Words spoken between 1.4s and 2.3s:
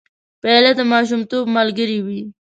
ملګرې وي.